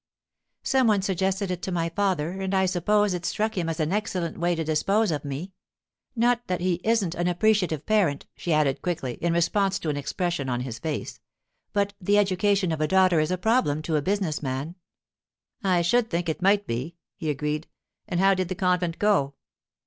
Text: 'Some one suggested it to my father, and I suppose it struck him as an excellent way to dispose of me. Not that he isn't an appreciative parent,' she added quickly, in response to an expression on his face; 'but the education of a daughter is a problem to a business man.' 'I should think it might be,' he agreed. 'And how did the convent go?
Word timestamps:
'Some 0.63 0.87
one 0.87 1.03
suggested 1.03 1.51
it 1.51 1.61
to 1.61 1.71
my 1.71 1.87
father, 1.87 2.41
and 2.41 2.55
I 2.55 2.65
suppose 2.65 3.13
it 3.13 3.23
struck 3.23 3.55
him 3.55 3.69
as 3.69 3.79
an 3.79 3.93
excellent 3.93 4.39
way 4.39 4.55
to 4.55 4.63
dispose 4.63 5.11
of 5.11 5.23
me. 5.23 5.53
Not 6.15 6.41
that 6.47 6.59
he 6.59 6.81
isn't 6.83 7.13
an 7.13 7.27
appreciative 7.27 7.85
parent,' 7.85 8.25
she 8.35 8.51
added 8.51 8.81
quickly, 8.81 9.19
in 9.21 9.31
response 9.31 9.77
to 9.77 9.89
an 9.89 9.97
expression 9.97 10.49
on 10.49 10.61
his 10.61 10.79
face; 10.79 11.19
'but 11.71 11.93
the 12.01 12.17
education 12.17 12.71
of 12.71 12.81
a 12.81 12.87
daughter 12.87 13.19
is 13.19 13.29
a 13.29 13.37
problem 13.37 13.83
to 13.83 13.95
a 13.95 14.01
business 14.01 14.41
man.' 14.41 14.73
'I 15.63 15.83
should 15.83 16.09
think 16.09 16.27
it 16.29 16.41
might 16.41 16.65
be,' 16.65 16.95
he 17.15 17.29
agreed. 17.29 17.67
'And 18.07 18.19
how 18.19 18.33
did 18.33 18.47
the 18.47 18.55
convent 18.55 18.97
go? 18.97 19.35